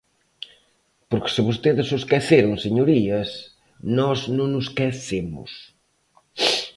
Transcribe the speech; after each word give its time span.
Porque 1.09 1.33
se 1.35 1.41
vostedes 1.47 1.87
o 1.95 1.99
esqueceron, 2.01 2.61
señorías, 2.65 3.29
nós 3.97 4.19
non 4.37 4.49
o 4.59 4.63
esquecemos. 4.65 5.51